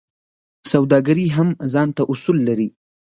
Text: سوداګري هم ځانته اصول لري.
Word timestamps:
سوداګري 0.71 1.27
هم 1.35 1.49
ځانته 1.73 2.01
اصول 2.13 2.37
لري. 2.47 2.69